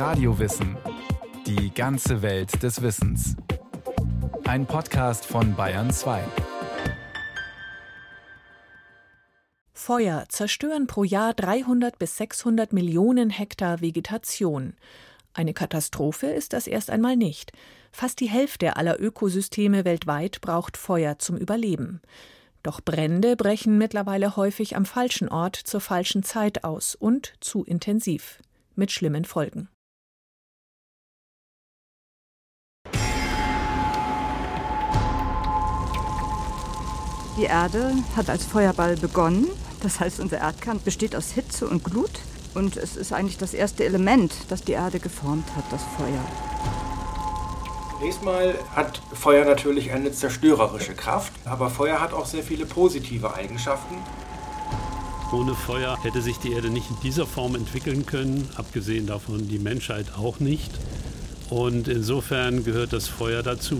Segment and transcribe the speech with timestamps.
[0.00, 0.78] Radiowissen.
[1.46, 3.36] Die ganze Welt des Wissens.
[4.44, 6.24] Ein Podcast von Bayern 2.
[9.74, 14.72] Feuer zerstören pro Jahr 300 bis 600 Millionen Hektar Vegetation.
[15.34, 17.52] Eine Katastrophe ist das erst einmal nicht.
[17.92, 22.00] Fast die Hälfte aller Ökosysteme weltweit braucht Feuer zum Überleben.
[22.62, 28.38] Doch Brände brechen mittlerweile häufig am falschen Ort zur falschen Zeit aus und zu intensiv,
[28.76, 29.68] mit schlimmen Folgen.
[37.40, 39.46] Die Erde hat als Feuerball begonnen.
[39.82, 42.10] Das heißt, unser Erdkern besteht aus Hitze und Glut.
[42.52, 46.22] Und es ist eigentlich das erste Element, das die Erde geformt hat, das Feuer.
[47.96, 53.34] Zunächst mal hat Feuer natürlich eine zerstörerische Kraft, aber Feuer hat auch sehr viele positive
[53.34, 53.94] Eigenschaften.
[55.32, 59.58] Ohne Feuer hätte sich die Erde nicht in dieser Form entwickeln können, abgesehen davon die
[59.58, 60.72] Menschheit auch nicht.
[61.48, 63.78] Und insofern gehört das Feuer dazu.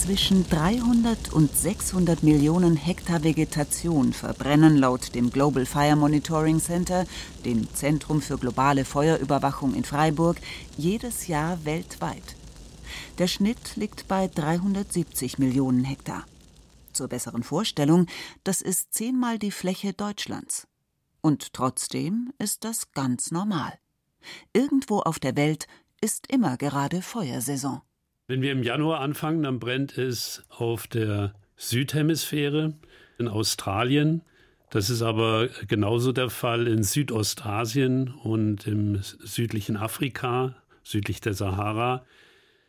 [0.00, 7.04] Zwischen 300 und 600 Millionen Hektar Vegetation verbrennen laut dem Global Fire Monitoring Center,
[7.44, 10.40] dem Zentrum für globale Feuerüberwachung in Freiburg,
[10.78, 12.34] jedes Jahr weltweit.
[13.18, 16.24] Der Schnitt liegt bei 370 Millionen Hektar.
[16.94, 18.06] Zur besseren Vorstellung,
[18.42, 20.66] das ist zehnmal die Fläche Deutschlands.
[21.20, 23.78] Und trotzdem ist das ganz normal.
[24.54, 25.66] Irgendwo auf der Welt
[26.00, 27.82] ist immer gerade Feuersaison.
[28.30, 32.74] Wenn wir im Januar anfangen, dann brennt es auf der Südhemisphäre,
[33.18, 34.22] in Australien.
[34.70, 42.04] Das ist aber genauso der Fall in Südostasien und im südlichen Afrika, südlich der Sahara.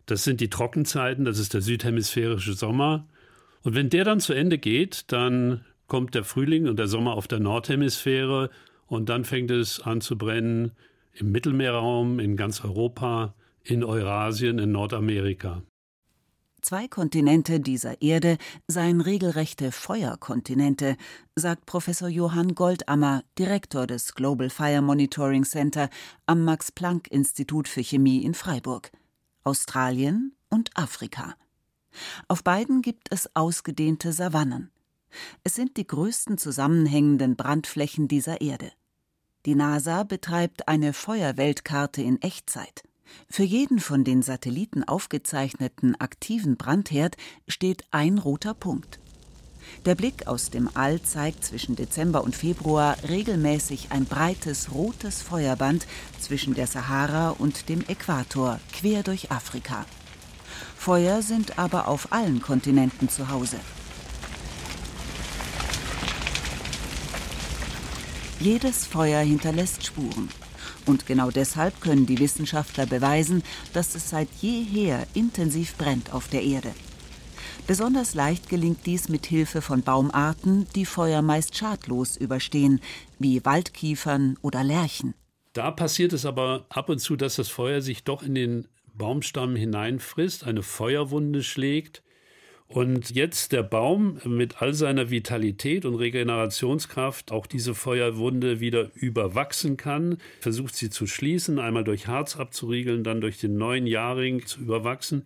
[0.08, 3.06] Das sind die Trockenzeiten, das ist der südhemisphärische Sommer.
[3.62, 7.28] Und wenn der dann zu Ende geht, dann kommt der Frühling und der Sommer auf
[7.28, 8.50] der Nordhemisphäre
[8.88, 10.72] und dann fängt es an zu brennen
[11.14, 15.62] im Mittelmeerraum, in ganz Europa, in Eurasien, in Nordamerika.
[16.62, 20.96] Zwei Kontinente dieser Erde seien regelrechte Feuerkontinente,
[21.36, 25.90] sagt Professor Johann Goldammer, Direktor des Global Fire Monitoring Center
[26.28, 28.92] am Max Planck Institut für Chemie in Freiburg.
[29.44, 31.36] Australien und Afrika.
[32.28, 34.70] Auf beiden gibt es ausgedehnte Savannen.
[35.44, 38.72] Es sind die größten zusammenhängenden Brandflächen dieser Erde.
[39.48, 42.84] Die NASA betreibt eine Feuerweltkarte in Echtzeit.
[43.30, 47.18] Für jeden von den Satelliten aufgezeichneten aktiven Brandherd
[47.48, 49.00] steht ein roter Punkt.
[49.86, 55.88] Der Blick aus dem All zeigt zwischen Dezember und Februar regelmäßig ein breites rotes Feuerband
[56.20, 59.86] zwischen der Sahara und dem Äquator quer durch Afrika.
[60.76, 63.60] Feuer sind aber auf allen Kontinenten zu Hause.
[68.40, 70.30] Jedes Feuer hinterlässt Spuren.
[70.86, 73.44] Und genau deshalb können die Wissenschaftler beweisen,
[73.74, 76.72] dass es seit jeher intensiv brennt auf der Erde.
[77.68, 82.82] Besonders leicht gelingt dies mit Hilfe von Baumarten, die Feuer meist schadlos überstehen,
[83.20, 85.14] wie Waldkiefern oder Lärchen.
[85.54, 89.56] Da passiert es aber ab und zu, dass das Feuer sich doch in den Baumstamm
[89.56, 92.04] hineinfrisst, eine Feuerwunde schlägt
[92.74, 99.76] und jetzt der Baum mit all seiner Vitalität und Regenerationskraft auch diese Feuerwunde wieder überwachsen
[99.76, 104.62] kann, versucht sie zu schließen, einmal durch Harz abzuriegeln, dann durch den neuen Jahrring zu
[104.62, 105.26] überwachsen.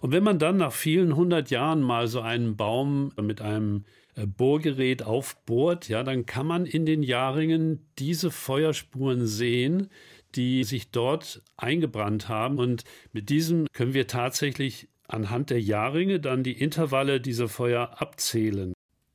[0.00, 3.84] Und wenn man dann nach vielen hundert Jahren mal so einen Baum mit einem
[4.14, 9.90] äh, Bohrgerät aufbohrt, ja, dann kann man in den Jahrringen diese Feuerspuren sehen,
[10.34, 12.58] die sich dort eingebrannt haben.
[12.58, 18.72] Und mit diesem können wir tatsächlich anhand der Jahrringe dann die Intervalle dieser Feuer abzählen.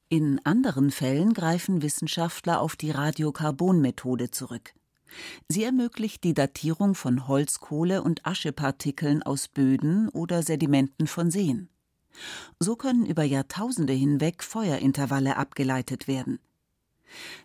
[0.10, 4.74] In anderen Fällen greifen Wissenschaftler auf die Radiokarbonmethode zurück.
[5.48, 11.70] Sie ermöglicht die Datierung von Holzkohle und Aschepartikeln aus Böden oder Sedimenten von Seen.
[12.60, 16.40] So können über Jahrtausende hinweg Feuerintervalle abgeleitet werden.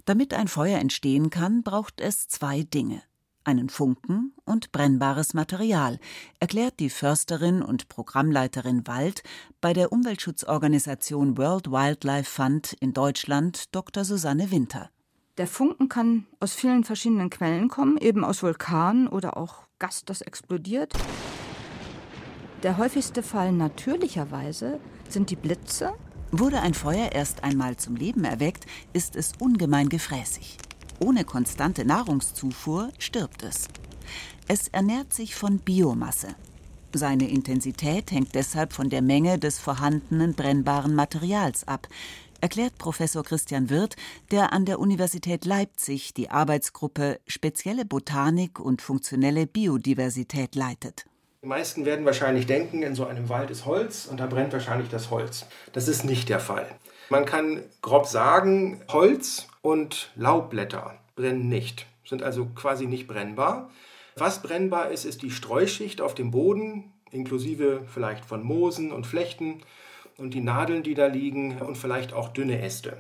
[0.05, 3.03] Damit ein Feuer entstehen kann, braucht es zwei Dinge
[3.49, 5.99] einen Funken und brennbares Material,
[6.39, 9.23] erklärt die Försterin und Programmleiterin Wald
[9.63, 14.05] bei der Umweltschutzorganisation World Wildlife Fund in Deutschland Dr.
[14.05, 14.91] Susanne Winter.
[15.39, 20.21] Der Funken kann aus vielen verschiedenen Quellen kommen, eben aus Vulkanen oder auch Gas, das
[20.21, 20.93] explodiert.
[22.63, 24.79] Der häufigste Fall natürlicherweise
[25.09, 25.95] sind die Blitze.
[26.33, 30.59] Wurde ein Feuer erst einmal zum Leben erweckt, ist es ungemein gefräßig.
[31.01, 33.69] Ohne konstante Nahrungszufuhr stirbt es.
[34.49, 36.29] Es ernährt sich von Biomasse.
[36.93, 41.87] Seine Intensität hängt deshalb von der Menge des vorhandenen brennbaren Materials ab.
[42.41, 43.97] erklärt Professor Christian Wirth,
[44.31, 51.05] der an der Universität Leipzig die Arbeitsgruppe Spezielle Botanik und funktionelle Biodiversität leitet.
[51.43, 54.89] Die meisten werden wahrscheinlich denken, in so einem Wald ist Holz und da brennt wahrscheinlich
[54.89, 55.47] das Holz.
[55.73, 56.67] Das ist nicht der Fall.
[57.11, 63.71] Man kann grob sagen, Holz und Laubblätter brennen nicht, sind also quasi nicht brennbar.
[64.17, 69.63] Was brennbar ist, ist die Streuschicht auf dem Boden, inklusive vielleicht von Moosen und Flechten
[70.19, 72.99] und die Nadeln, die da liegen und vielleicht auch dünne Äste.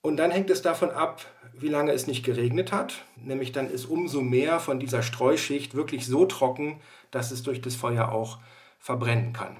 [0.00, 3.04] Und dann hängt es davon ab, wie lange es nicht geregnet hat.
[3.16, 6.80] Nämlich dann ist umso mehr von dieser Streuschicht wirklich so trocken,
[7.10, 8.38] dass es durch das Feuer auch
[8.78, 9.56] verbrennen kann.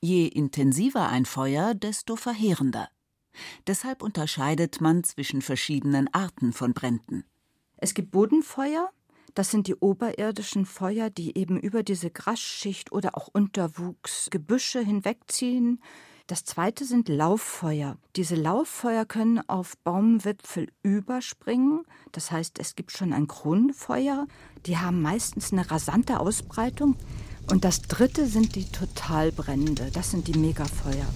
[0.00, 2.88] Je intensiver ein Feuer, desto verheerender.
[3.66, 7.24] Deshalb unterscheidet man zwischen verschiedenen Arten von Bränden.
[7.76, 8.90] Es gibt Bodenfeuer,
[9.34, 15.80] das sind die oberirdischen Feuer, die eben über diese Grasschicht oder auch Unterwuchsgebüsche hinwegziehen.
[16.26, 17.96] Das zweite sind Lauffeuer.
[18.16, 21.82] Diese Lauffeuer können auf Baumwipfel überspringen.
[22.12, 24.26] Das heißt, es gibt schon ein Kronenfeuer.
[24.66, 26.96] Die haben meistens eine rasante Ausbreitung.
[27.50, 29.90] Und das dritte sind die Totalbrände.
[29.92, 31.06] Das sind die Megafeuer.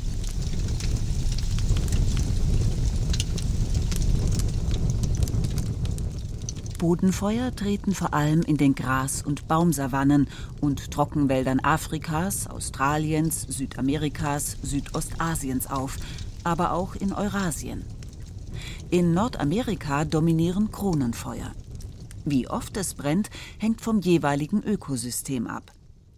[6.84, 10.28] Bodenfeuer treten vor allem in den Gras- und Baumsavannen
[10.60, 15.96] und Trockenwäldern Afrikas, Australiens, Südamerikas, Südostasiens auf,
[16.42, 17.86] aber auch in Eurasien.
[18.90, 21.52] In Nordamerika dominieren Kronenfeuer.
[22.26, 25.72] Wie oft es brennt, hängt vom jeweiligen Ökosystem ab.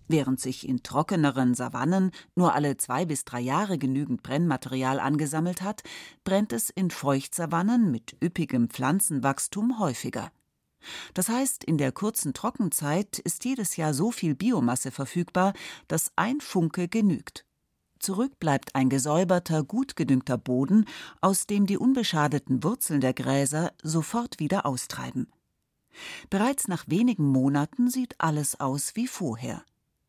[0.09, 5.85] Während sich in trockeneren Savannen nur alle zwei bis drei Jahre genügend Brennmaterial angesammelt hat,
[6.25, 10.33] brennt es in Feuchtsavannen mit üppigem Pflanzenwachstum häufiger.
[11.15, 15.53] Das heißt, in der kurzen Trockenzeit ist jedes Jahr so viel Biomasse verfügbar,
[15.89, 17.45] dass ein Funke genügt.
[17.99, 20.85] Zurück bleibt ein gesäuberter, gut gedüngter Boden,
[21.21, 25.29] aus dem die unbeschadeten Wurzeln der Gräser sofort wieder austreiben.
[26.29, 29.65] Bereits nach wenigen Monaten sieht alles aus wie vorher.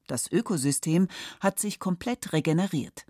[0.07, 1.07] Das Ökosystem
[1.39, 3.05] hat sich komplett regeneriert.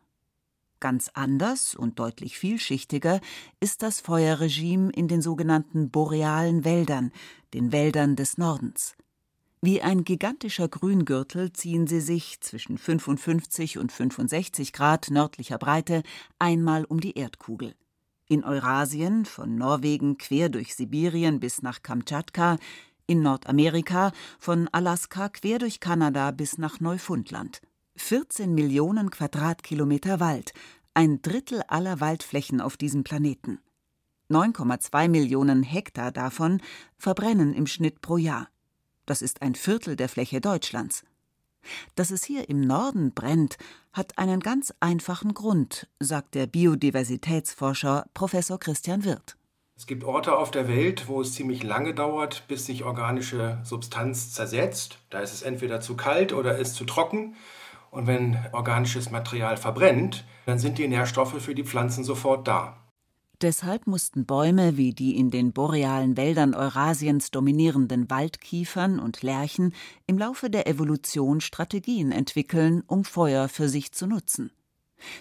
[0.79, 3.19] Ganz anders und deutlich vielschichtiger
[3.59, 7.11] ist das Feuerregime in den sogenannten borealen Wäldern,
[7.57, 8.95] den Wäldern des Nordens.
[9.61, 16.03] Wie ein gigantischer Grüngürtel ziehen sie sich zwischen 55 und 65 Grad nördlicher Breite
[16.37, 17.73] einmal um die Erdkugel.
[18.29, 22.57] In Eurasien, von Norwegen quer durch Sibirien bis nach Kamtschatka,
[23.07, 27.61] in Nordamerika, von Alaska quer durch Kanada bis nach Neufundland.
[27.95, 30.53] 14 Millionen Quadratkilometer Wald,
[30.93, 33.59] ein Drittel aller Waldflächen auf diesem Planeten.
[34.29, 36.61] 9,2 Millionen Hektar davon
[36.97, 38.49] verbrennen im Schnitt pro Jahr.
[39.05, 41.03] Das ist ein Viertel der Fläche Deutschlands.
[41.95, 43.57] Dass es hier im Norden brennt,
[43.93, 49.37] hat einen ganz einfachen Grund, sagt der Biodiversitätsforscher Professor Christian Wirth.
[49.75, 54.33] Es gibt Orte auf der Welt, wo es ziemlich lange dauert, bis sich organische Substanz
[54.33, 54.97] zersetzt.
[55.09, 57.35] Da ist es entweder zu kalt oder ist zu trocken.
[57.91, 62.86] Und wenn organisches Material verbrennt, dann sind die Nährstoffe für die Pflanzen sofort da.
[63.41, 69.75] Deshalb mussten Bäume wie die in den borealen Wäldern Eurasiens dominierenden Waldkiefern und Lärchen
[70.07, 74.51] im Laufe der Evolution Strategien entwickeln, um Feuer für sich zu nutzen.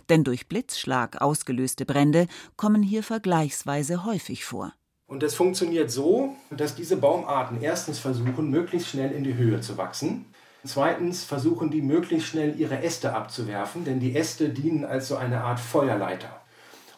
[0.09, 2.27] Denn durch Blitzschlag ausgelöste Brände
[2.57, 4.73] kommen hier vergleichsweise häufig vor.
[5.07, 9.77] Und es funktioniert so, dass diese Baumarten erstens versuchen, möglichst schnell in die Höhe zu
[9.77, 10.25] wachsen.
[10.65, 15.45] Zweitens versuchen die möglichst schnell ihre Äste abzuwerfen, denn die Äste dienen als so eine
[15.45, 16.41] Art Feuerleiter.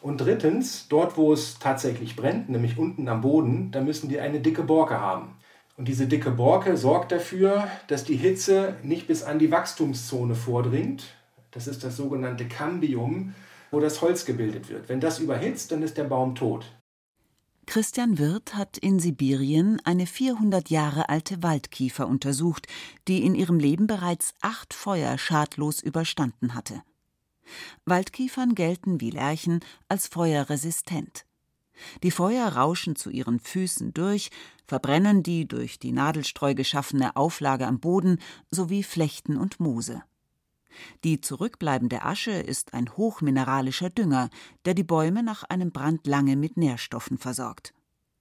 [0.00, 4.40] Und drittens, dort wo es tatsächlich brennt, nämlich unten am Boden, da müssen die eine
[4.40, 5.36] dicke Borke haben.
[5.76, 11.04] Und diese dicke Borke sorgt dafür, dass die Hitze nicht bis an die Wachstumszone vordringt.
[11.52, 13.34] Das ist das sogenannte Cambium,
[13.70, 14.88] wo das Holz gebildet wird.
[14.88, 16.66] Wenn das überhitzt, dann ist der Baum tot.
[17.66, 22.66] Christian Wirth hat in Sibirien eine 400 Jahre alte Waldkiefer untersucht,
[23.06, 26.82] die in ihrem Leben bereits acht Feuer schadlos überstanden hatte.
[27.84, 31.24] Waldkiefern gelten wie Lärchen als feuerresistent.
[32.02, 34.30] Die Feuer rauschen zu ihren Füßen durch,
[34.66, 38.18] verbrennen die durch die Nadelstreu geschaffene Auflage am Boden
[38.50, 40.02] sowie Flechten und Moose.
[41.04, 44.28] Die zurückbleibende Asche ist ein hochmineralischer Dünger,
[44.64, 47.72] der die Bäume nach einem Brand lange mit Nährstoffen versorgt.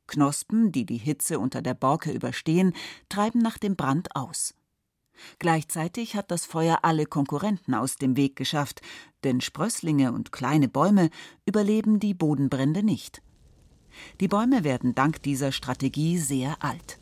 [0.08, 2.74] Knospen, die die Hitze unter der Borke überstehen,
[3.10, 4.56] treiben nach dem Brand aus.
[5.40, 8.82] Gleichzeitig hat das Feuer alle Konkurrenten aus dem Weg geschafft,
[9.24, 11.10] denn Sprösslinge und kleine Bäume
[11.46, 13.22] überleben die Bodenbrände nicht.
[14.20, 16.98] Die Bäume werden dank dieser Strategie sehr alt.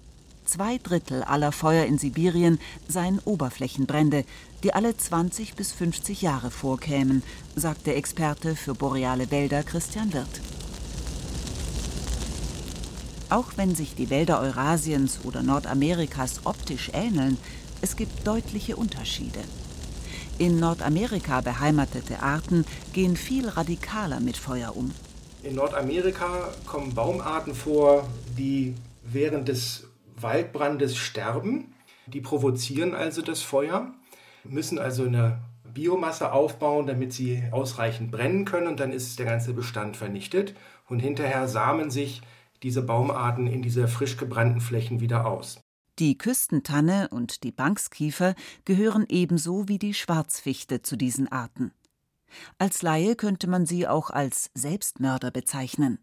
[0.46, 4.26] Zwei Drittel aller Feuer in Sibirien seien Oberflächenbrände,
[4.64, 7.24] die alle 20 bis 50 Jahre vorkämen,
[7.56, 10.42] sagt der Experte für boreale Wälder Christian Wirth.
[13.30, 17.40] Auch wenn sich die Wälder Eurasiens oder Nordamerikas optisch ähneln,
[17.86, 19.42] es gibt deutliche Unterschiede.
[20.40, 24.90] In Nordamerika beheimatete Arten gehen viel radikaler mit Feuer um.
[25.44, 28.74] In Nordamerika kommen Baumarten vor, die
[29.04, 29.88] während des
[30.20, 31.76] Waldbrandes sterben.
[32.08, 33.94] Die provozieren also das Feuer,
[34.44, 35.38] müssen also eine
[35.72, 40.56] Biomasse aufbauen, damit sie ausreichend brennen können und dann ist der ganze Bestand vernichtet
[40.90, 42.24] und hinterher samen sich
[42.64, 45.60] diese Baumarten in diese frisch gebrannten Flächen wieder aus.
[45.98, 48.36] Die Küstentanne und die Bankskiefer
[48.66, 51.72] gehören ebenso wie die Schwarzfichte zu diesen Arten.
[52.58, 56.00] Als Laie könnte man sie auch als Selbstmörder bezeichnen.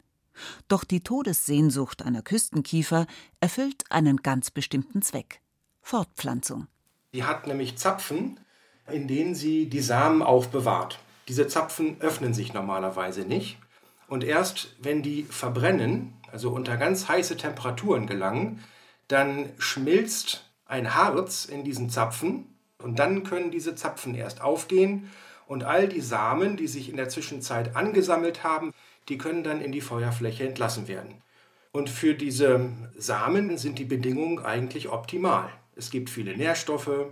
[0.66, 3.06] Doch die Todessehnsucht einer Küstenkiefer
[3.40, 5.42] erfüllt einen ganz bestimmten Zweck
[5.82, 6.68] Fortpflanzung.
[7.12, 8.40] Sie hat nämlich Zapfen,
[8.90, 11.00] in denen sie die Samen aufbewahrt.
[11.28, 13.58] Diese Zapfen öffnen sich normalerweise nicht.
[14.08, 18.64] Und erst wenn die verbrennen, also unter ganz heiße Temperaturen gelangen,
[19.09, 25.11] dann schmilzt ein Harz in diesen Zapfen und dann können diese Zapfen erst aufgehen
[25.47, 28.73] und all die Samen, die sich in der Zwischenzeit angesammelt haben,
[29.09, 31.23] die können dann in die Feuerfläche entlassen werden.
[31.73, 35.50] Und für diese Samen sind die Bedingungen eigentlich optimal.
[35.75, 37.06] Es gibt viele Nährstoffe,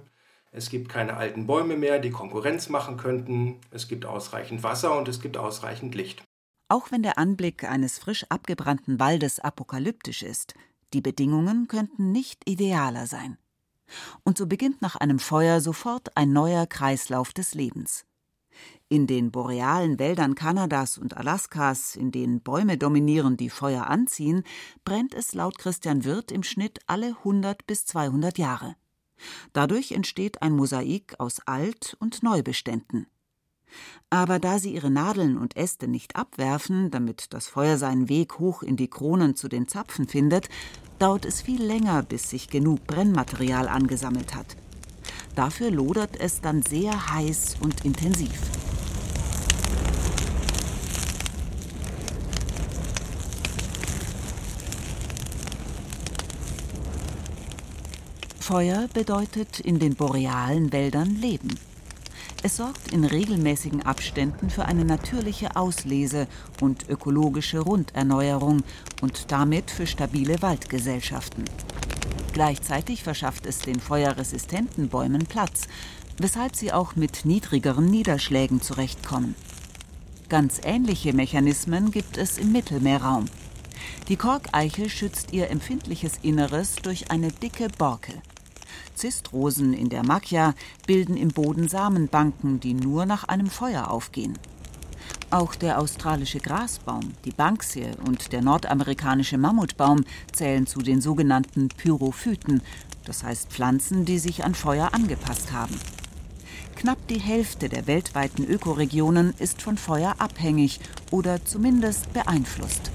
[0.52, 5.09] es gibt keine alten Bäume mehr, die Konkurrenz machen könnten, es gibt ausreichend Wasser und
[5.09, 6.23] es gibt ausreichend Licht.
[6.68, 10.54] Auch wenn der Anblick eines frisch abgebrannten Waldes apokalyptisch ist,
[10.92, 13.38] die Bedingungen könnten nicht idealer sein.
[14.25, 18.04] Und so beginnt nach einem Feuer sofort ein neuer Kreislauf des Lebens.
[18.88, 24.42] In den borealen Wäldern Kanadas und Alaskas, in denen Bäume dominieren, die Feuer anziehen,
[24.85, 28.76] brennt es laut Christian Wirth im Schnitt alle 100 bis 200 Jahre.
[29.52, 33.06] Dadurch entsteht ein Mosaik aus Alt- und Neubeständen.
[34.10, 38.62] Aber da sie ihre Nadeln und Äste nicht abwerfen, damit das Feuer seinen Weg hoch
[38.62, 40.48] in die Kronen zu den Zapfen findet,
[40.98, 44.56] dauert es viel länger, bis sich genug Brennmaterial angesammelt hat.
[45.34, 48.38] Dafür lodert es dann sehr heiß und intensiv.
[58.50, 61.69] Feuer bedeutet in den borealen Wäldern Leben.
[62.42, 66.26] Es sorgt in regelmäßigen Abständen für eine natürliche Auslese
[66.62, 68.62] und ökologische Runderneuerung
[69.02, 71.44] und damit für stabile Waldgesellschaften.
[72.32, 75.68] Gleichzeitig verschafft es den feuerresistenten Bäumen Platz,
[76.16, 79.35] weshalb sie auch mit niedrigeren Niederschlägen zurechtkommen.
[80.30, 83.26] Ganz ähnliche Mechanismen gibt es im Mittelmeerraum.
[84.09, 88.14] Die Korkeiche schützt ihr empfindliches Inneres durch eine dicke Borke.
[88.94, 90.54] Zistrosen in der Macchia
[90.86, 94.38] bilden im Boden Samenbanken, die nur nach einem Feuer aufgehen.
[95.30, 102.62] Auch der australische Grasbaum, die Banksie und der nordamerikanische Mammutbaum zählen zu den sogenannten Pyrophyten,
[103.04, 105.78] das heißt Pflanzen, die sich an Feuer angepasst haben.
[106.76, 112.89] Knapp die Hälfte der weltweiten Ökoregionen ist von Feuer abhängig oder zumindest beeinflusst.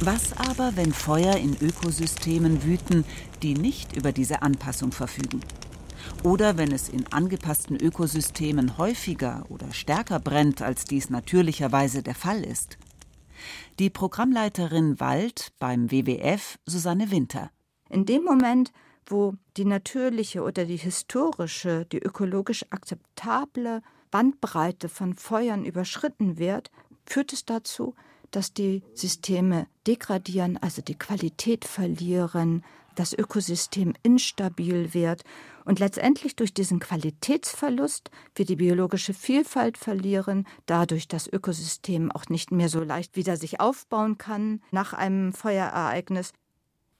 [0.00, 3.06] Was aber, wenn Feuer in Ökosystemen wüten,
[3.42, 5.40] die nicht über diese Anpassung verfügen?
[6.22, 12.44] Oder wenn es in angepassten Ökosystemen häufiger oder stärker brennt, als dies natürlicherweise der Fall
[12.44, 12.76] ist?
[13.78, 17.50] Die Programmleiterin Wald beim WWF, Susanne Winter.
[17.88, 18.72] In dem Moment,
[19.06, 26.70] wo die natürliche oder die historische, die ökologisch akzeptable Bandbreite von Feuern überschritten wird,
[27.06, 27.94] führt es dazu,
[28.30, 32.64] dass die Systeme degradieren, also die Qualität verlieren,
[32.96, 35.22] das Ökosystem instabil wird
[35.64, 42.50] und letztendlich durch diesen Qualitätsverlust wir die biologische Vielfalt verlieren, dadurch das Ökosystem auch nicht
[42.50, 46.32] mehr so leicht wieder sich aufbauen kann nach einem Feuerereignis.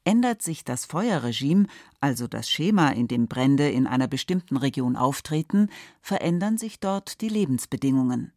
[0.04, 1.66] Ändert sich das Feuerregime,
[2.00, 5.68] also das Schema, in dem Brände in einer bestimmten Region auftreten,
[6.00, 8.33] verändern sich dort die Lebensbedingungen.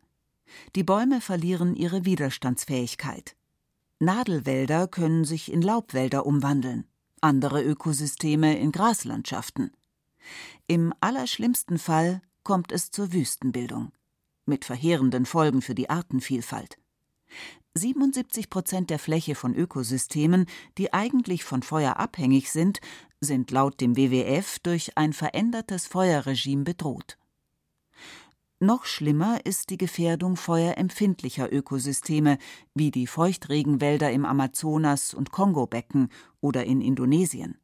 [0.76, 3.36] Die Bäume verlieren ihre Widerstandsfähigkeit.
[4.00, 6.86] Nadelwälder können sich in Laubwälder umwandeln,
[7.22, 9.72] andere Ökosysteme in Graslandschaften.
[10.68, 13.92] Im allerschlimmsten Fall kommt es zur Wüstenbildung,
[14.46, 16.78] mit verheerenden Folgen für die Artenvielfalt.
[17.76, 22.80] 77 Prozent der Fläche von Ökosystemen, die eigentlich von Feuer abhängig sind,
[23.22, 27.19] sind laut dem WWF durch ein verändertes Feuerregime bedroht.
[28.62, 32.38] Noch schlimmer ist die Gefährdung feuerempfindlicher Ökosysteme
[32.76, 36.10] wie die Feuchtregenwälder im Amazonas- und Kongobecken
[36.42, 37.58] oder in Indonesien.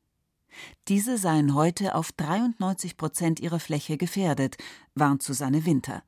[0.88, 4.56] Diese seien heute auf 93 Prozent ihrer Fläche gefährdet,
[4.94, 6.02] warnt Susanne Winter.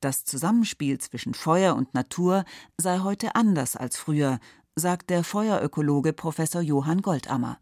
[0.00, 2.46] Das Zusammenspiel zwischen Feuer und Natur
[2.78, 4.40] sei heute anders als früher,
[4.74, 7.58] sagt der Feuerökologe Professor Johann Goldammer.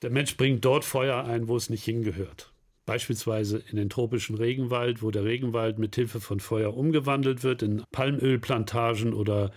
[0.00, 2.54] Der Mensch bringt dort Feuer ein, wo es nicht hingehört.
[2.86, 7.82] Beispielsweise in den tropischen Regenwald, wo der Regenwald mit Hilfe von Feuer umgewandelt wird in
[7.92, 9.52] Palmölplantagen oder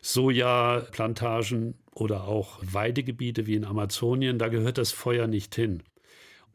[0.00, 4.38] Sojaplantagen oder auch Weidegebiete wie in Amazonien.
[4.38, 5.82] Da gehört das Feuer nicht hin.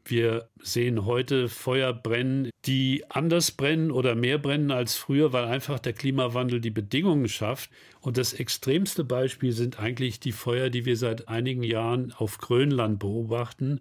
[0.06, 5.78] Wir sehen heute Feuer brennen, die anders brennen oder mehr brennen als früher, weil einfach
[5.78, 7.70] der Klimawandel die Bedingungen schafft.
[8.00, 12.98] Und das extremste Beispiel sind eigentlich die Feuer, die wir seit einigen Jahren auf Grönland
[12.98, 13.80] beobachten.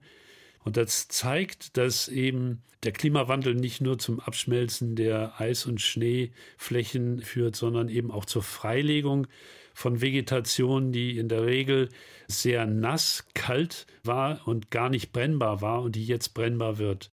[0.64, 7.22] Und das zeigt, dass eben der Klimawandel nicht nur zum Abschmelzen der Eis- und Schneeflächen
[7.22, 9.28] führt, sondern eben auch zur Freilegung
[9.74, 11.90] von Vegetation, die in der Regel
[12.28, 17.12] sehr nass, kalt war und gar nicht brennbar war und die jetzt brennbar wird.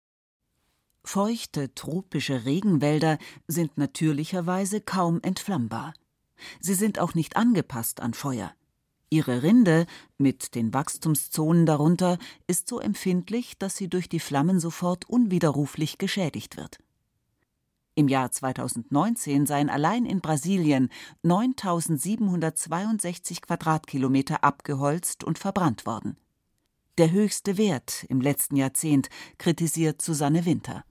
[1.04, 5.94] Feuchte tropische Regenwälder sind natürlicherweise kaum entflammbar.
[6.60, 8.52] Sie sind auch nicht angepasst an Feuer.
[9.08, 9.86] Ihre Rinde
[10.18, 16.56] mit den Wachstumszonen darunter ist so empfindlich, dass sie durch die Flammen sofort unwiderruflich geschädigt
[16.56, 16.78] wird.
[17.94, 20.90] Im Jahr 2019 seien allein in Brasilien
[21.22, 26.16] 9762 Quadratkilometer abgeholzt und verbrannt worden.
[26.98, 29.08] Der höchste Wert im letzten Jahrzehnt,
[29.38, 30.84] kritisiert Susanne Winter.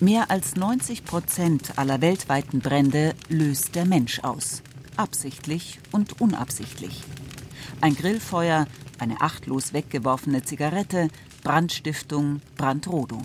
[0.00, 4.62] Mehr als 90 Prozent aller weltweiten Brände löst der Mensch aus.
[4.96, 7.02] Absichtlich und unabsichtlich.
[7.80, 8.66] Ein Grillfeuer,
[8.98, 11.08] eine achtlos weggeworfene Zigarette,
[11.42, 13.22] Brandstiftung, Brandrodung.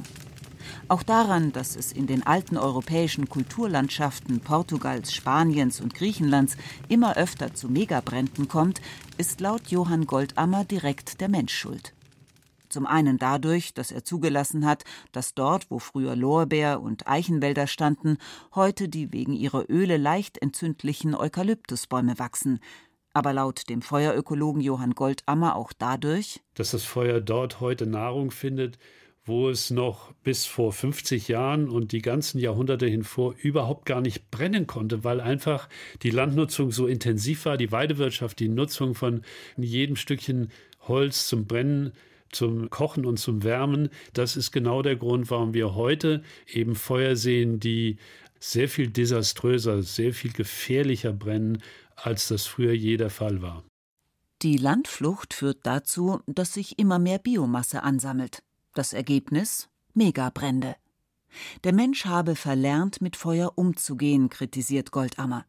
[0.87, 6.55] Auch daran, dass es in den alten europäischen Kulturlandschaften Portugals, Spaniens und Griechenlands
[6.87, 8.79] immer öfter zu Megabränden kommt,
[9.17, 11.91] ist laut Johann Goldammer direkt der Mensch schuld.
[12.71, 18.17] Zum einen dadurch, dass er zugelassen hat, dass dort, wo früher Lorbeer- und Eichenwälder standen,
[18.55, 22.59] heute die wegen ihrer Öle leicht entzündlichen Eukalyptusbäume wachsen.
[23.13, 28.77] Aber laut dem Feuerökologen Johann Goldammer auch dadurch, dass das Feuer dort heute Nahrung findet,
[29.25, 34.31] wo es noch bis vor 50 Jahren und die ganzen Jahrhunderte hinvor überhaupt gar nicht
[34.31, 35.69] brennen konnte, weil einfach
[36.01, 39.21] die Landnutzung so intensiv war, die Weidewirtschaft, die Nutzung von
[39.57, 40.51] jedem Stückchen
[40.87, 41.91] Holz zum Brennen
[42.31, 43.89] zum Kochen und zum Wärmen.
[44.13, 47.97] Das ist genau der Grund, warum wir heute eben Feuer sehen, die
[48.39, 51.61] sehr viel desaströser, sehr viel gefährlicher brennen,
[51.95, 53.63] als das früher je der Fall war.
[54.41, 58.41] Die Landflucht führt dazu, dass sich immer mehr Biomasse ansammelt.
[58.73, 60.75] Das Ergebnis Megabrände.
[61.63, 65.45] Der Mensch habe verlernt, mit Feuer umzugehen, kritisiert Goldammer.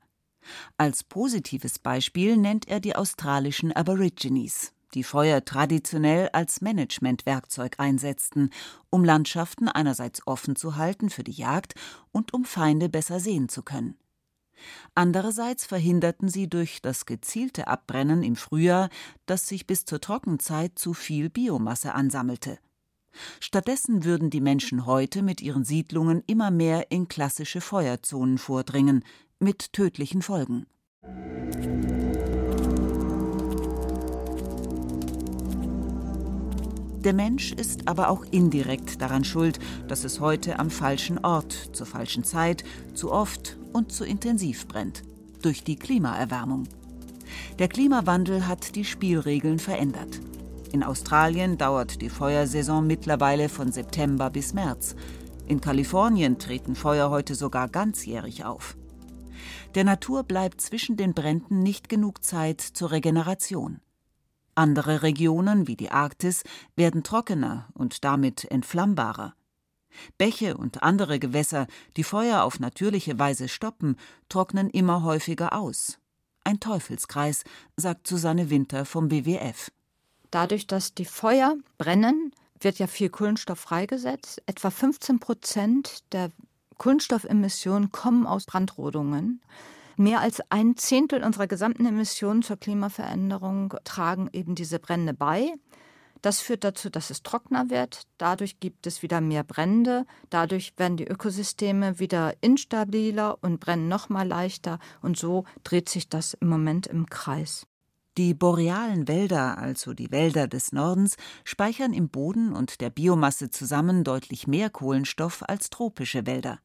[0.77, 8.51] Als positives Beispiel nennt er die australischen Aborigines, die Feuer traditionell als Managementwerkzeug einsetzten,
[8.91, 11.75] um Landschaften einerseits offen zu halten für die Jagd
[12.11, 13.97] und um Feinde besser sehen zu können.
[14.95, 18.91] Andererseits verhinderten sie durch das gezielte Abbrennen im Frühjahr,
[19.27, 22.59] dass sich bis zur Trockenzeit zu viel Biomasse ansammelte.
[23.41, 29.05] Stattdessen würden die Menschen heute mit ihren Siedlungen immer mehr in klassische Feuerzonen vordringen,
[29.39, 30.67] mit tödlichen Folgen.
[37.05, 41.85] Der Mensch ist aber auch indirekt daran schuld, dass es heute am falschen Ort, zur
[41.85, 42.63] falschen Zeit,
[42.95, 45.03] zu oft und zu intensiv brennt.
[45.43, 46.69] Durch die Klimaerwärmung.
[47.59, 50.21] Der Klimawandel hat die Spielregeln verändert.
[50.71, 54.95] In Australien dauert die Feuersaison mittlerweile von September bis März.
[55.49, 58.77] In Kalifornien treten Feuer heute sogar ganzjährig auf.
[59.75, 63.81] Der Natur bleibt zwischen den Bränden nicht genug Zeit zur Regeneration.
[64.55, 66.43] Andere Regionen wie die Arktis
[66.77, 69.35] werden trockener und damit entflammbarer.
[70.19, 73.97] Bäche und andere Gewässer, die Feuer auf natürliche Weise stoppen,
[74.29, 75.99] trocknen immer häufiger aus.
[76.45, 77.45] Ein Teufelskreis,
[77.77, 79.71] sagt Susanne Winter vom WWF.
[80.31, 84.43] Dadurch, dass die Feuer brennen, wird ja viel Kohlenstoff freigesetzt.
[84.47, 86.31] Etwa 15 Prozent der
[86.79, 89.41] Kohlenstoffemissionen kommen aus Brandrodungen.
[89.97, 95.55] Mehr als ein Zehntel unserer gesamten Emissionen zur Klimaveränderung tragen eben diese Brände bei.
[96.23, 98.03] Das führt dazu, dass es trockener wird.
[98.17, 100.07] Dadurch gibt es wieder mehr Brände.
[100.31, 104.79] Dadurch werden die Ökosysteme wieder instabiler und brennen noch mal leichter.
[105.03, 107.67] Und so dreht sich das im Moment im Kreis.
[108.19, 114.05] Die borealen Wälder, also die Wälder des Nordens, speichern im Boden und der Biomasse zusammen
[114.05, 116.61] deutlich mehr Kohlenstoff als tropische Wälder.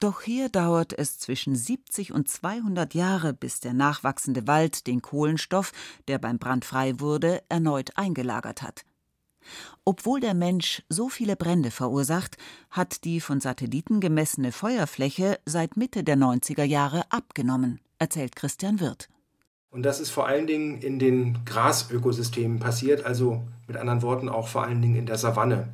[0.00, 5.72] Doch hier dauert es zwischen 70 und 200 Jahre, bis der nachwachsende Wald den Kohlenstoff,
[6.08, 8.86] der beim Brand frei wurde, erneut eingelagert hat.
[9.84, 12.38] Obwohl der Mensch so viele Brände verursacht,
[12.70, 19.10] hat die von Satelliten gemessene Feuerfläche seit Mitte der 90er Jahre abgenommen, erzählt Christian Wirth.
[19.70, 24.48] Und das ist vor allen Dingen in den Grasökosystemen passiert, also mit anderen Worten auch
[24.48, 25.68] vor allen Dingen in der Savanne.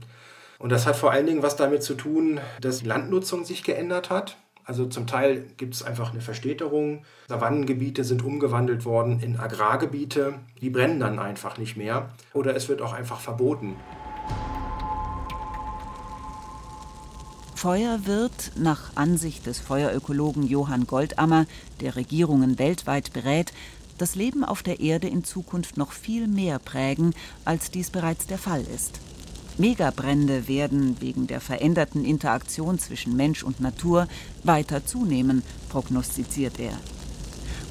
[0.58, 4.10] Und das hat vor allen Dingen was damit zu tun, dass die Landnutzung sich geändert
[4.10, 4.36] hat.
[4.64, 7.04] Also zum Teil gibt es einfach eine Verstädterung.
[7.28, 10.34] Savannengebiete sind umgewandelt worden in Agrargebiete.
[10.60, 12.10] Die brennen dann einfach nicht mehr.
[12.32, 13.76] Oder es wird auch einfach verboten.
[17.54, 21.46] Feuer wird, nach Ansicht des Feuerökologen Johann Goldammer,
[21.80, 23.52] der Regierungen weltweit berät,
[23.98, 27.14] das Leben auf der Erde in Zukunft noch viel mehr prägen,
[27.44, 29.00] als dies bereits der Fall ist.
[29.58, 34.06] Megabrände werden wegen der veränderten Interaktion zwischen Mensch und Natur
[34.44, 36.78] weiter zunehmen, prognostiziert er.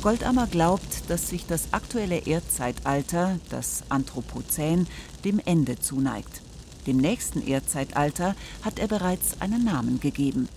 [0.02, 4.88] Goldammer glaubt, dass sich das aktuelle Erdzeitalter, das Anthropozän,
[5.24, 6.42] dem Ende zuneigt.
[6.86, 10.48] Dem nächsten Erdzeitalter hat er bereits einen Namen gegeben: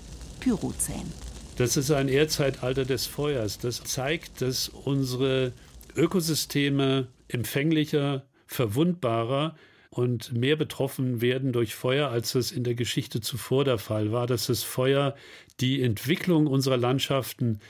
[0.41, 1.13] Pyrozän.
[1.57, 3.59] Das ist ein Erdzeitalter des Feuers.
[3.59, 5.53] Das zeigt, dass unsere
[5.97, 9.57] Ökosysteme empfänglicher, verwundbarer
[9.91, 14.27] und mehr betroffen werden durch Feuer, als es in der Geschichte zuvor der Fall war,
[14.27, 15.15] dass das Feuer
[15.61, 17.61] die Entwicklung unserer Landschaften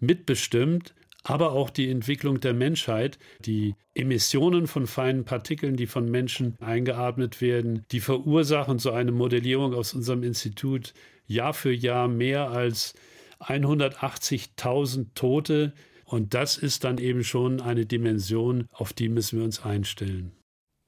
[0.00, 6.56] mitbestimmt, aber auch die Entwicklung der Menschheit, die Emissionen von feinen Partikeln, die von Menschen
[6.60, 10.94] eingeatmet werden, die verursachen so eine Modellierung aus unserem Institut
[11.26, 12.94] Jahr für Jahr mehr als
[13.40, 15.74] 180.000 Tote.
[16.04, 20.37] Und das ist dann eben schon eine Dimension, auf die müssen wir uns einstellen.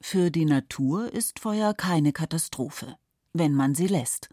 [0.02, 2.96] Für die Natur ist Feuer keine Katastrophe,
[3.32, 4.30] wenn man sie lässt.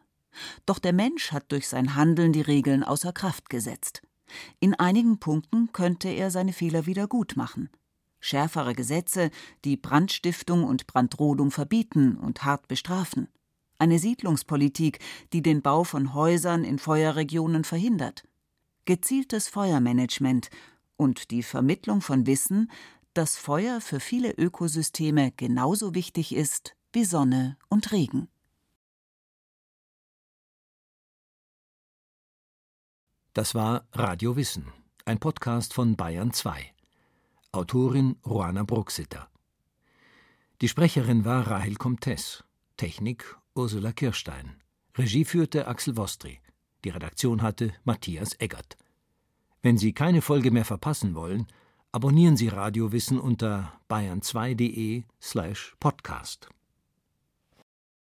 [0.66, 4.02] Doch der Mensch hat durch sein Handeln die Regeln außer Kraft gesetzt.
[4.60, 7.70] In einigen Punkten könnte er seine Fehler wieder gut machen.
[8.20, 9.30] Schärfere Gesetze,
[9.66, 13.28] die Brandstiftung und Brandrodung verbieten und hart bestrafen.
[13.78, 15.00] Eine Siedlungspolitik,
[15.34, 18.24] die den Bau von Häusern in Feuerregionen verhindert.
[18.86, 20.50] Gezieltes Feuermanagement
[20.96, 22.72] und die Vermittlung von Wissen,
[23.18, 28.28] dass Feuer für viele Ökosysteme genauso wichtig ist wie Sonne und Regen.
[33.34, 34.72] Das war Radio Wissen,
[35.06, 36.72] ein Podcast von Bayern 2.
[37.54, 39.28] Autorin Ruana Bruxitter.
[40.62, 42.44] Die Sprecherin war Rahel Comtes,
[42.78, 44.62] Technik Ursula Kirstein,
[44.96, 46.40] Regie führte Axel Wostri,
[46.86, 48.78] die Redaktion hatte Matthias Eggert.
[49.64, 51.48] Wenn Sie keine Folge mehr verpassen wollen,
[51.92, 56.50] abonnieren Sie Radio Wissen unter bayern2.de slash podcast.